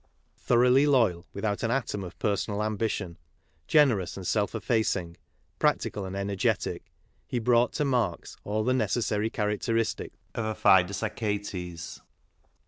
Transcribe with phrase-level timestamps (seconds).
[0.39, 3.19] Thoroughly loyal, without an atom of personal ambition,
[3.67, 5.15] generous, and self effacing,
[5.59, 6.91] practical and energetic,
[7.27, 12.01] he brought to Marx all the necessarj' characteristics of a Fidus Achates.